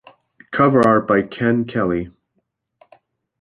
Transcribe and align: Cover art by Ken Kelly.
Cover 0.49 0.79
art 0.81 1.07
by 1.07 1.21
Ken 1.21 1.63
Kelly. 1.63 2.09